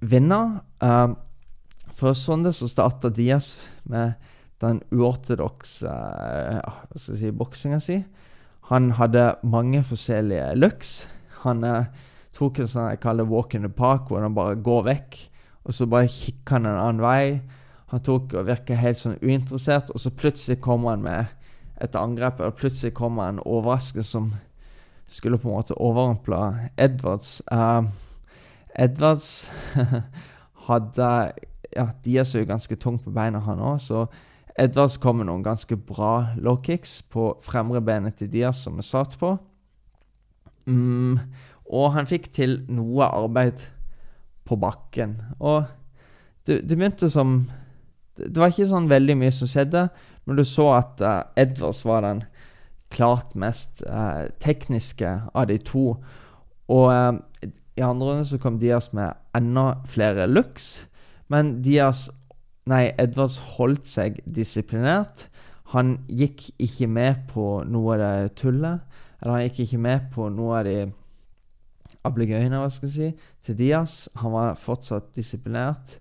[0.02, 0.40] vinne.
[0.82, 1.14] Uh,
[1.96, 3.56] for sånn så starta Diaz
[3.88, 4.18] med
[4.60, 8.00] den uortodokse jeg si, boksinga si.
[8.66, 11.06] Han hadde mange forskjellige looks.
[11.44, 11.86] Han eh,
[12.34, 15.18] tok en sånn jeg kaller walk in the park, hvor han bare går vekk,
[15.66, 17.40] og så bare kikker han en annen vei.
[17.92, 21.32] Han tok og virka helt sånn uinteressert, og så plutselig kommer han med
[21.80, 24.34] et angrep, Og plutselig kommer en overraskelse som
[25.06, 27.42] skulle på en måte overrumple Edwards.
[27.52, 27.82] Eh,
[28.74, 29.50] Edwards
[30.68, 31.32] hadde
[31.76, 34.06] Ja, de er så ganske tungt på beina, han òg, så
[34.58, 38.84] Edwards kom med noen ganske bra low kicks på fremre benet til Diaz, som vi
[38.86, 39.34] satt på.
[40.66, 41.18] Mm,
[41.70, 43.60] og han fikk til noe arbeid
[44.48, 45.18] på bakken.
[45.38, 45.66] Og
[46.46, 47.50] det, det, begynte som
[48.16, 49.88] Det var ikke sånn veldig mye som skjedde,
[50.24, 52.24] men du så at uh, Edwards var den
[52.94, 55.98] klart mest uh, tekniske av de to.
[56.72, 57.18] Og uh,
[57.76, 60.86] i andre runde så kom Diaz med enda flere looks,
[61.28, 62.06] men Diaz
[62.66, 65.28] Nei, Edwards holdt seg disiplinert.
[65.74, 68.82] Han gikk ikke med på noe av det tullet.
[69.20, 70.80] Eller han gikk ikke med på noe av de
[72.06, 73.94] ablegøyene, hva skal jeg si, til Diaz.
[74.18, 75.96] Han var fortsatt disiplinert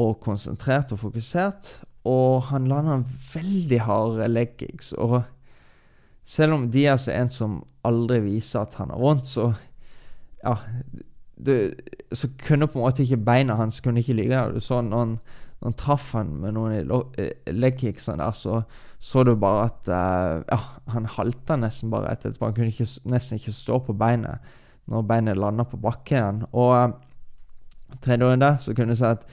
[0.00, 1.72] og konsentrert og fokusert.
[2.08, 4.92] Og han landa veldig harde leggings.
[5.00, 5.22] Og
[6.24, 9.50] selv om Diaz er en som aldri viser at han har vondt, så
[10.44, 10.56] ja,
[11.36, 11.72] du,
[12.12, 14.52] så kunne på en måte ikke beina hans kunne ikke ligge der.
[14.52, 15.18] Du så han,
[15.60, 18.62] når han traff han med noen legkicks legkicksene der, så
[19.00, 20.58] så du bare at uh, ja,
[20.92, 22.50] han halta nesten bare etterpå.
[22.50, 24.44] Han kunne ikke, nesten ikke stå på beinet
[24.90, 26.42] når beinet landa på bakken.
[26.52, 29.24] Og uh, tredje der, så kunne du si at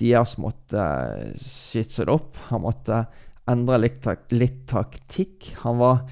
[0.00, 2.36] Diaz måtte uh, skyte det opp.
[2.50, 3.06] Han måtte
[3.48, 5.54] endre litt, tak litt taktikk.
[5.64, 6.04] Han var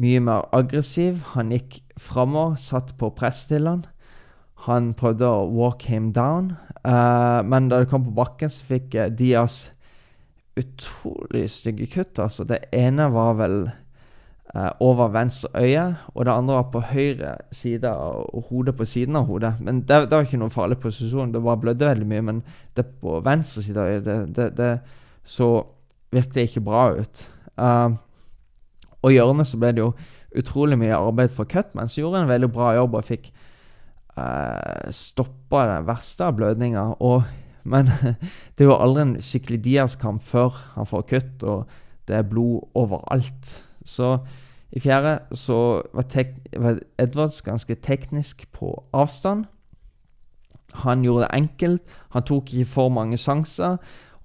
[0.00, 1.20] mye mer aggressiv.
[1.34, 3.84] Han gikk framover, satt på press til han.
[4.68, 6.52] Han prøvde å walk him down,
[6.86, 9.72] uh, men da det kom på bakken, så fikk uh, Diaz
[10.58, 12.20] utrolig stygge kutt.
[12.22, 13.56] Altså, det ene var vel
[14.54, 19.18] uh, over venstre øye, og det andre var på høyre side og hodet på siden
[19.18, 19.54] av hodet.
[19.60, 22.26] Men det, det var ikke noen farlig posisjon, det bare blødde veldig mye.
[22.30, 22.42] Men
[22.76, 24.72] det på venstre side av øyet, det, det, det
[25.24, 25.52] så
[26.12, 27.28] virkelig ikke bra ut.
[27.58, 27.96] Uh,
[29.02, 29.94] og i hjørnet så ble det jo
[30.38, 33.32] utrolig mye arbeid for Cutman, så gjorde en veldig bra jobb og fikk
[34.18, 36.84] uh, stoppa den verste av blødninga.
[37.64, 37.90] Men
[38.54, 42.68] det er jo aldri en skikkelig Diaz-kamp før han får kutt, og det er blod
[42.78, 43.56] overalt.
[43.84, 44.18] Så
[44.72, 46.06] i fjerde så var,
[46.56, 49.44] var Edwards ganske teknisk på avstand.
[50.82, 51.82] Han gjorde det enkelt,
[52.14, 53.76] han tok ikke for mange sjanser,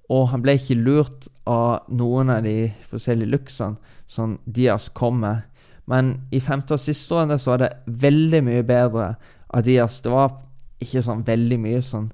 [0.08, 5.44] og han ble ikke lurt av noen av de forskjellige luksene som Diaz kom med.
[5.88, 9.10] Men i femte og siste runde så var det veldig mye bedre
[9.54, 10.00] av Diaz.
[10.04, 10.34] Det var
[10.82, 12.10] ikke sånn veldig mye som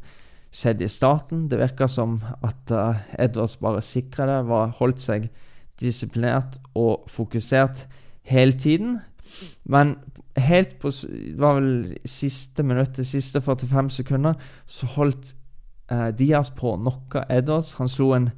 [0.54, 1.48] skjedde i starten.
[1.50, 5.28] Det virka som at uh, Edwards bare sikra det, var, holdt seg
[5.82, 7.86] disiplinert og fokusert
[8.30, 9.00] hele tiden.
[9.64, 9.96] Men
[10.38, 14.34] helt på Det var vel siste minuttet, siste 45 sekunder,
[14.66, 15.34] så holdt
[15.92, 17.74] uh, Diaz på å knocke Edwards.
[17.80, 18.30] Han slo en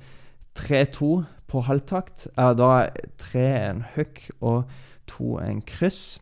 [0.57, 2.27] 3-2 på halvtakt.
[2.39, 2.89] Uh, da
[3.21, 4.65] tre en hook og
[5.07, 6.19] to en kryss.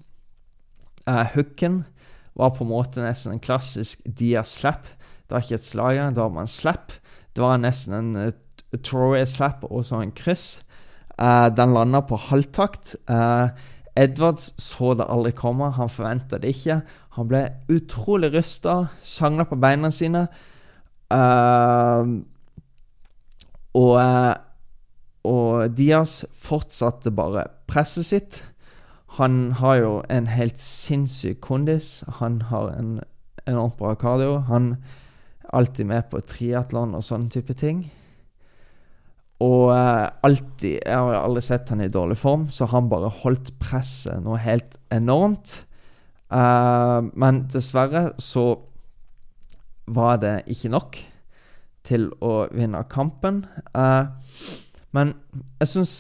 [1.07, 1.85] Uh, hooken
[2.35, 4.89] var på en måte nesten en klassisk Diaz-slap.
[5.25, 6.93] Det var ikke et slag, det var en slap.
[7.35, 8.33] Det var nesten en uh,
[8.75, 10.59] Troy-slap og så en kryss.
[11.15, 12.97] Uh, den landa på halvtakt.
[13.11, 13.55] Uh,
[13.95, 16.81] Edwards så det aldri komme, han forventa det ikke.
[17.15, 20.27] Han ble utrolig rysta, sangla på beina sine.
[21.15, 22.19] Uh,
[23.79, 23.95] og,
[25.31, 28.43] og Diaz fortsatte bare presset sitt.
[29.15, 32.03] Han har jo en helt sinnssyk kondis.
[32.19, 33.01] Han har en
[33.47, 34.41] enormt bra kardio.
[34.49, 37.85] Han er alltid med på triatlon og sånne type ting.
[39.45, 43.53] Og uh, alltid Jeg har aldri sett han i dårlig form, så han bare holdt
[43.63, 45.61] presset noe helt enormt.
[46.33, 48.57] Uh, men dessverre så
[49.87, 50.99] var det ikke nok
[51.85, 53.45] til å vinne kampen.
[53.77, 54.11] Uh,
[54.95, 55.15] men
[55.61, 55.95] jeg syns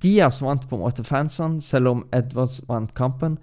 [0.00, 3.36] Diaz vant på en måte fansene, selv om Edwards vant kampen.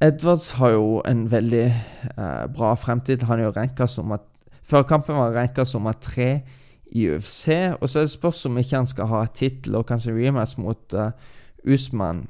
[0.00, 1.66] Edwards har jo en veldig
[2.14, 3.26] uh, bra fremtid.
[3.26, 4.26] Han er jo ranka som at
[4.68, 6.42] Før kampen var han ranka som at tre
[6.92, 7.48] i UFC.
[7.80, 10.92] Og så er det spørs om ikke han skal ha tittel og kanskje rematch mot
[10.92, 11.08] uh,
[11.64, 12.26] Usman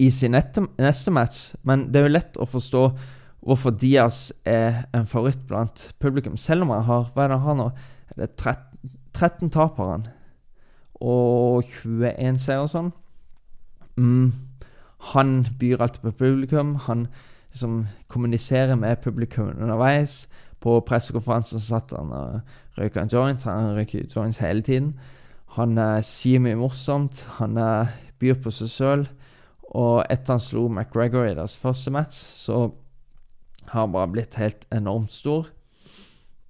[0.00, 1.50] i sin nette, neste match.
[1.62, 2.82] Men det er jo lett å forstå
[3.46, 6.40] hvorfor Diaz er en favoritt blant publikum.
[6.40, 7.68] Selv om han har hva er det han har nå?
[8.16, 10.08] Er 13, 13 tap har han.
[11.06, 12.90] Og 21 seier og sånn.
[13.96, 14.32] Mm.
[15.12, 16.74] Han byr alltid på publikum.
[16.88, 17.06] Han
[17.52, 20.24] liksom kommuniserer med publikum underveis.
[20.60, 22.40] På pressekonferansen satt han og
[22.78, 23.44] røyka en joint.
[23.46, 24.96] Han røyker joints hele tiden.
[25.56, 27.22] Han uh, sier mye morsomt.
[27.38, 29.06] Han uh, byr på seg sjøl.
[29.76, 32.70] Og etter han slo McGregor i deres første match, så
[33.68, 35.50] har han bare blitt helt enormt stor.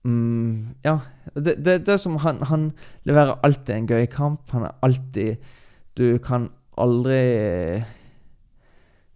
[0.07, 1.01] Mm, ja.
[1.35, 2.71] Det, det, det, er som han, han
[3.09, 4.51] leverer alltid en gøy kamp.
[4.55, 5.37] Han er alltid
[5.97, 7.83] Du kan aldri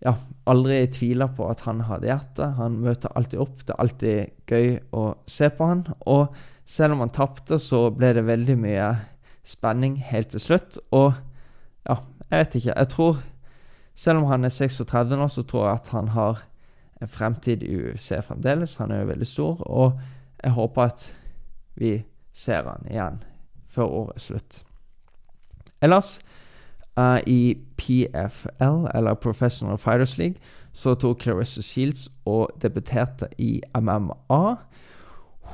[0.01, 0.15] Ja,
[0.49, 2.53] aldri tvile på at han hadde hjerte.
[2.57, 3.61] Han møter alltid opp.
[3.67, 5.85] Det er alltid gøy å se på han.
[6.09, 6.33] Og
[6.65, 8.87] selv om han tapte, så ble det veldig mye
[9.47, 10.79] spenning helt til slutt.
[10.97, 11.13] Og
[11.85, 12.01] ja,
[12.31, 12.79] jeg vet ikke.
[12.79, 13.21] Jeg tror
[14.01, 16.39] Selv om han er 36 nå, så tror jeg at han har
[17.03, 18.79] en fremtid i UFC fremdeles.
[18.81, 19.99] Han er jo veldig stor, og
[20.43, 21.07] jeg håper at
[21.81, 23.21] vi ser han igjen
[23.71, 24.63] før året er slutt.
[25.81, 26.19] Ellers,
[26.99, 30.37] uh, i PFL, eller Professional Fighters League,
[30.73, 34.43] så tok Clarissa Shields og debuterte i MMA.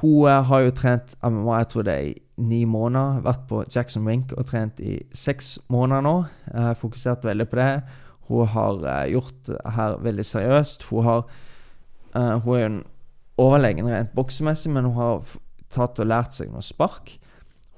[0.01, 3.23] Hun uh, har jo trent MMA jeg tror det er i ni måneder.
[3.25, 6.17] Vært på Jackson Wink og trent i seks måneder nå.
[6.53, 7.71] Uh, fokusert veldig på det.
[8.29, 10.89] Hun har gjort det her veldig seriøst.
[10.91, 11.27] Hun har
[12.17, 12.85] Hun er jo en
[13.41, 15.37] overlegen rent boksemessig, men hun har
[15.73, 17.17] tatt og lært seg noe spark.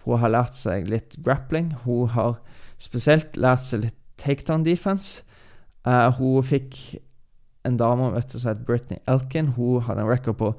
[0.04, 1.72] Hun har lært seg litt grappling.
[1.84, 2.38] Hun har
[2.80, 5.24] spesielt lært seg litt takedown defense.
[5.86, 6.98] Uh, hun fikk
[7.66, 9.54] en dame vet du, som het Britney Elkin.
[9.56, 10.52] Hun hadde en record på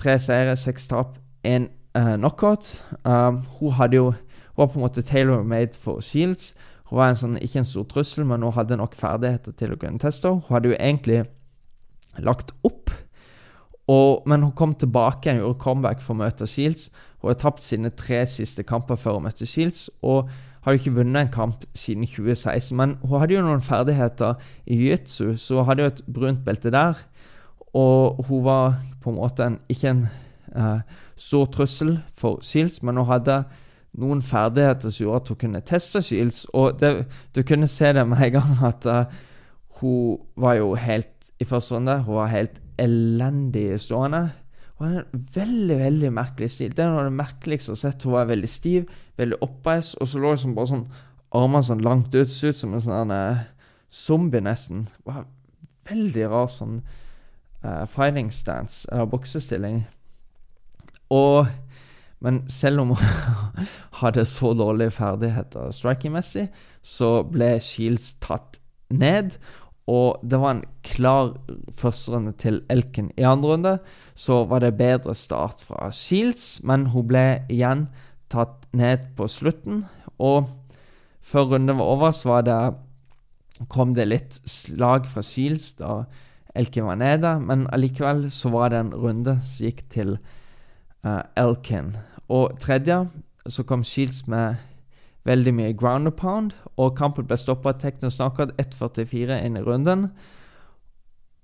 [0.00, 2.76] tre seire, seks tap, én uh, knockout.
[3.04, 4.14] Um, hun hadde jo
[4.54, 6.52] Hun var på en måte tailor-made for Shields.
[6.86, 9.78] Hun var en sånn, ikke en stor trussel, men hun hadde nok ferdigheter til å
[9.80, 10.44] kunne teste henne.
[10.46, 11.24] Hun hadde jo egentlig
[12.22, 12.92] lagt opp
[13.90, 16.88] og, men hun kom tilbake igjen, gjorde comeback for å møte Shields.
[17.20, 20.30] Hun har tapt sine tre siste kamper før hun møtte Shields, og
[20.64, 22.72] har jo ikke vunnet en kamp siden 2016.
[22.76, 26.72] Men hun hadde jo noen ferdigheter i jiu-jitsu, så hun hadde jo et brunt belte
[26.72, 27.02] der.
[27.76, 30.06] Og hun var på en måte en, ikke en
[30.56, 30.80] eh,
[31.20, 33.42] stor trussel for Shields, men hun hadde
[34.00, 36.46] noen ferdigheter som gjorde at hun kunne teste Shields.
[36.56, 36.94] Og det,
[37.36, 39.04] du kunne se det med en gang at uh,
[39.80, 42.00] hun var jo helt i første runde.
[42.06, 44.28] Hun var helt elendig stående.
[44.78, 46.72] Hun har en veldig veldig merkelig stil.
[46.74, 48.06] Det er noe av det merkeligste jeg har sett.
[48.06, 48.88] Hun var veldig stiv,
[49.20, 50.86] veldig oppreist, og så lå liksom bare sånn
[51.34, 52.32] armene sånn langt ut.
[52.32, 53.44] Så ut som en sånn uh,
[53.90, 54.88] zombie, nesten.
[55.06, 55.26] Var
[55.88, 56.80] veldig rar sånn
[57.64, 59.84] uh, fighting stance, eller boksestilling.
[61.14, 61.46] Og
[62.24, 63.66] Men selv om hun
[64.00, 66.46] hadde så dårlige ferdigheter striking-messig,
[66.80, 68.56] så ble Shields tatt
[68.88, 69.36] ned.
[69.90, 71.34] Og det var en klar
[71.76, 73.10] førsterunde til Elken.
[73.20, 73.74] I andre runde
[74.14, 77.88] så var det bedre start fra Shields, men hun ble igjen
[78.32, 79.84] tatt ned på slutten.
[80.18, 80.48] Og
[81.20, 82.60] før runden var over, så var det,
[83.68, 86.04] kom det litt slag fra Shields da
[86.54, 90.16] Elken var nede, men allikevel så var det en runde som gikk til
[91.04, 91.96] uh, Elkin.
[92.30, 93.00] Og tredje
[93.50, 94.54] så kom Shields med
[95.24, 100.08] veldig mye ground and pound, og kampen ble stoppa teknisk knockout 1.44 inn i runden.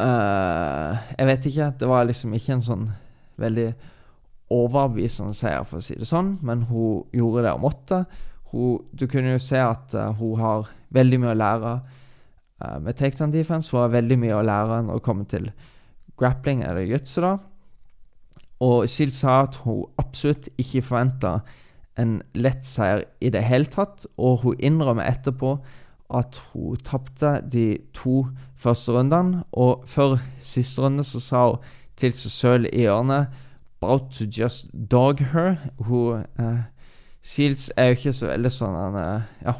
[0.00, 1.70] Uh, jeg vet ikke.
[1.80, 2.84] Det var liksom ikke en sånn
[3.40, 3.70] veldig
[4.50, 8.02] overbevisende seier, for å si det sånn, men hun gjorde det hun måtte.
[8.50, 12.98] Hun, du kunne jo se at uh, hun har veldig mye å lære uh, med
[12.98, 13.72] takedown defense.
[13.72, 15.52] Hun har veldig mye å lære når det kommer til
[16.20, 17.36] grappling eller jutsu, da.
[18.60, 21.38] Og Shield sa at hun absolutt ikke forventa
[21.98, 25.58] en lett seier i det hele tatt, og hun innrømmer etterpå
[26.10, 28.26] at hun tapte de to
[28.58, 29.44] første rundene.
[29.52, 31.70] Og før siste runde så sa hun
[32.00, 33.46] til seg selv i hjørnet
[33.80, 35.56] About to just dog her.
[35.78, 36.62] Hun eh,
[37.22, 39.54] Shields er jo ikke så veldig sånn uh, Ja.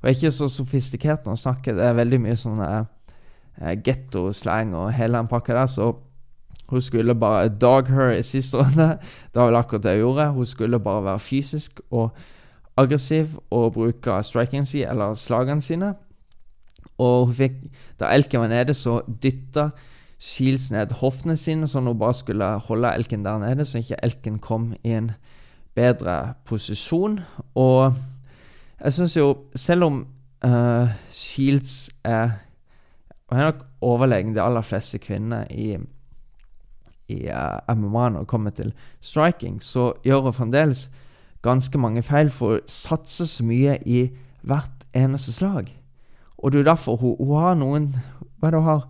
[0.00, 1.76] Hun er ikke så sofistikert når hun snakker.
[1.76, 5.68] Det er veldig mye sånn eh, gettoslang og hele den pakka der.
[5.68, 5.90] Så
[6.70, 8.98] hun skulle bare dog her i siste runde.
[9.34, 10.28] Det var vel akkurat det hun gjorde.
[10.32, 12.10] Hun skulle bare være fysisk og
[12.76, 15.94] aggressiv og bruke striking sin, eller slagene sine.
[16.98, 17.56] Og hun fikk,
[18.00, 19.70] da elken var nede, så dytta
[20.20, 24.38] Shields ned hoftene sine, sånn hun bare skulle holde elken der nede, så ikke elken
[24.38, 25.10] kom i en
[25.74, 27.18] bedre posisjon.
[27.54, 27.96] Og
[28.84, 30.02] jeg syns jo, selv om
[30.44, 32.36] uh, Shields er
[33.30, 35.76] er nok overlegen de aller fleste kvinner i,
[37.10, 40.88] i uh, MMA når det kommer til striking, så gjør hun fremdeles
[41.42, 44.10] ganske mange feil, for hun satser så mye i
[44.42, 45.74] hvert eneste slag.
[46.38, 47.94] Og det er derfor hun, hun har noen
[48.40, 48.88] Hva er det hun har?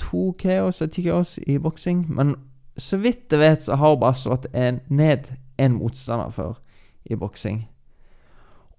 [0.00, 2.06] To KOs og ti KOs i boksing.
[2.08, 2.36] Men
[2.78, 6.60] så vidt jeg vet, så har hun bare slått en, ned en motstander før
[7.04, 7.64] i boksing.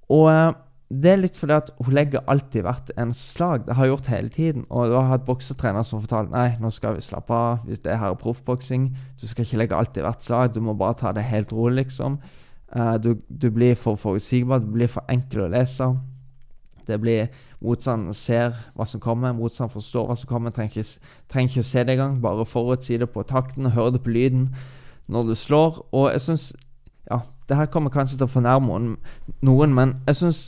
[0.10, 0.54] Og uh,
[0.92, 3.64] det er litt fordi at hun legger alltid hvert en slag.
[3.66, 4.66] Det har hun gjort hele tiden.
[4.70, 7.64] Og du har hatt boksetrener som fortalte nei, nå skal vi slappe av.
[7.68, 8.90] Hvis det her er proffboksing,
[9.22, 10.54] du skal ikke legge alltid hvert slag.
[10.56, 12.20] Du må bare ta det helt rolig, liksom.
[12.76, 15.88] Uh, du, du, blir for forutsigbar, du blir for enkel å lese.
[16.88, 17.32] Det blir
[17.62, 20.52] Motstanderen ser hva som kommer, motstanderen forstår hva som kommer.
[20.56, 22.16] Trenger ikke, trenger ikke å se det engang.
[22.24, 24.48] Bare forutsi det på takten, høre det på lyden
[25.12, 25.86] når du slår.
[25.92, 26.52] Og jeg syns
[27.12, 27.20] Ja,
[27.50, 28.96] det her kommer kanskje til å fornærme
[29.44, 30.42] noen, men jeg syns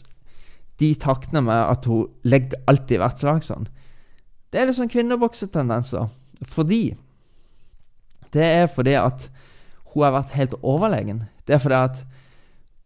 [0.81, 3.67] de taktene med at hun legger alltid hvert slag sånn
[4.51, 6.09] Det er litt sånn kvinneboksetendenser.
[6.45, 6.95] Fordi
[8.33, 9.29] Det er fordi at
[9.93, 11.23] hun har vært helt overlegen.
[11.45, 12.05] Det er fordi at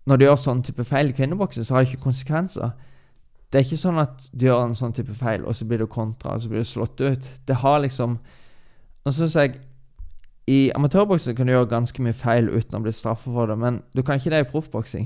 [0.08, 2.72] når du gjør sånn type feil i kvinneboksen, så har det ikke konsekvenser.
[3.52, 5.88] Det er ikke sånn at du gjør en sånn type feil, og så blir du
[5.88, 7.30] kontra, og så blir du slått ut.
[7.48, 8.20] Det har liksom
[9.08, 9.54] Nå syns jeg
[10.52, 13.82] I amatørboksen kan du gjøre ganske mye feil uten å bli straffet for det, men
[13.96, 15.06] du kan ikke det i proffboksing.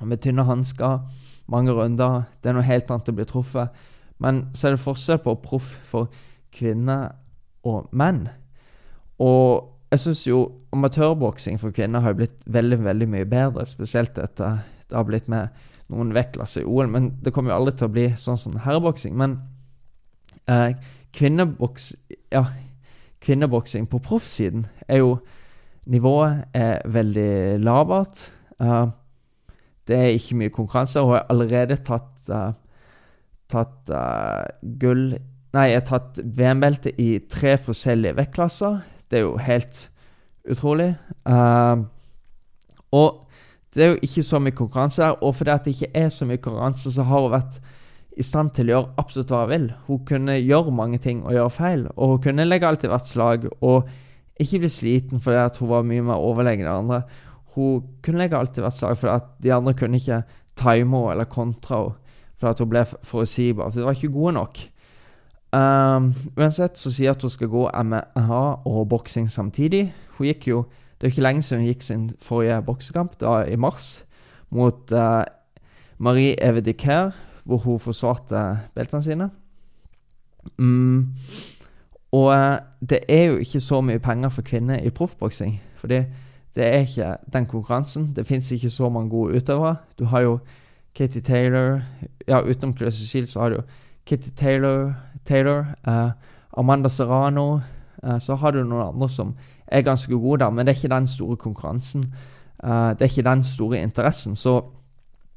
[0.00, 1.00] Med tynne hansker,
[1.50, 3.82] mange runder Det er noe helt annet å bli truffet.
[4.22, 6.12] Men så er det forskjell på proff for
[6.54, 7.16] kvinner
[7.66, 8.26] og menn.
[9.22, 10.38] Og jeg syns jo
[10.72, 15.52] amatørboksing for kvinner har blitt veldig, veldig mye bedre, spesielt etter det har blitt med
[15.92, 19.16] noen vektklasser i OL, men det kommer jo aldri til å bli sånn som herreboksing.
[19.18, 19.38] Men
[20.48, 20.78] eh,
[21.16, 21.90] kvinneboks,
[22.32, 22.46] ja,
[23.24, 25.14] kvinneboksing på proffsiden er jo
[25.90, 28.28] Nivået er veldig labert.
[28.62, 28.92] Uh,
[29.88, 31.00] det er ikke mye konkurranse.
[31.02, 32.52] Hun har allerede tatt, uh,
[33.50, 34.46] tatt uh,
[34.80, 35.12] gull
[35.52, 38.78] Nei, jeg har tatt VM-belte i tre forskjellige vektklasser.
[39.12, 39.80] Det er jo helt
[40.48, 40.94] utrolig.
[42.88, 43.08] og
[43.74, 46.40] det er jo ikke så mye konkurranse her, og fordi det ikke er så mye
[46.40, 47.60] konkurranse, så har hun vært
[48.16, 49.66] i stand til å gjøre absolutt hva hun vil.
[49.88, 53.08] Hun kunne gjøre mange ting og gjøre feil, og hun kunne legge alt i hvert
[53.08, 53.88] slag og
[54.40, 57.02] ikke bli sliten fordi at hun var mye mer overlegen enn andre.
[57.54, 60.22] Hun kunne legge alltid hvert slag for at de andre kunne ikke
[60.56, 61.98] time henne eller kontra henne
[62.42, 63.70] For at hun ble forutsigbar.
[63.70, 64.58] For de var ikke gode nok.
[65.52, 69.92] Um, uansett så sier hun at hun skal gå MMA og boksing samtidig.
[70.16, 70.64] Hun gikk jo
[71.02, 74.04] det er jo ikke lenge siden hun gikk sin forrige boksekamp, da i mars,
[74.54, 75.24] mot uh,
[75.98, 77.10] Marie Evediker,
[77.42, 78.42] hvor hun forsvarte
[78.74, 79.26] beltene sine.
[80.58, 81.08] Mm.
[82.12, 82.58] Og uh,
[82.90, 85.56] det er jo ikke så mye penger for kvinner i proffboksing.
[85.76, 86.04] Fordi
[86.54, 88.12] det er ikke den konkurransen.
[88.16, 89.76] Det fins ikke så mange gode utøvere.
[89.98, 90.38] Du har jo
[90.94, 91.80] Katie Taylor
[92.28, 93.62] Ja, utenom Claire Cecile, så har du
[94.06, 94.94] Katie Taylor,
[95.24, 96.10] Taylor uh,
[96.56, 97.60] Amanda Serrano.
[98.18, 99.34] så har du noen andre som
[99.66, 102.14] er ganske gode der, men det er ikke den store konkurransen.
[102.64, 104.36] Uh, det er ikke den store interessen.
[104.36, 104.60] Så,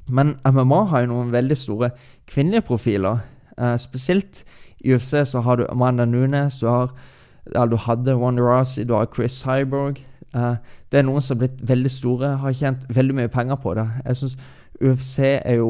[0.08, 1.90] men MMA har jo noen veldig store
[2.28, 3.20] kvinnelige profiler.
[3.58, 4.44] Uh, spesielt
[4.84, 6.92] i UFC så har du Amanda Nunes, du, har,
[7.54, 10.04] ja, du hadde Wanda Rossi, du har Chris Hyberg.
[10.36, 10.58] Uh,
[10.92, 13.86] det er noen som har blitt veldig store, har tjent veldig mye penger på det.
[14.04, 14.38] Jeg synes
[14.82, 15.70] UFC er jo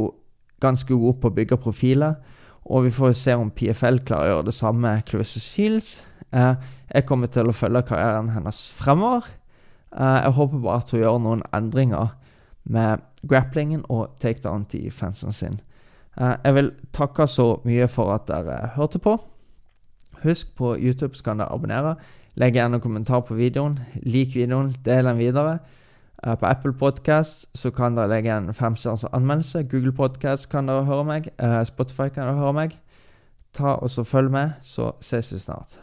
[0.63, 2.15] ganske god på å bygge profiler,
[2.65, 5.99] og vi får jo se om PFL klarer å gjøre det samme med Clarissa Shields.
[6.33, 6.55] Uh,
[6.89, 9.29] jeg kommer til å følge karrieren hennes fremover.
[9.93, 12.15] Uh, jeg håper bare at hun gjør noen endringer
[12.65, 15.61] med grapplingen og takedown til fansen sin.
[16.15, 19.17] Jeg vil takke så mye for at dere hørte på.
[20.23, 21.97] Husk, på YouTube så kan dere abonnere.
[22.35, 23.77] Legg gjerne en kommentar på videoen.
[24.03, 25.59] Lik videoen, del den videre.
[26.25, 29.63] Uh, på Apple Podcast så kan dere legge en femstjerners anmeldelse.
[29.71, 31.31] Google Podcast kan dere høre meg.
[31.67, 32.77] Spotify kan dere høre meg.
[33.55, 35.79] Ta og så Følg med, så ses vi snart.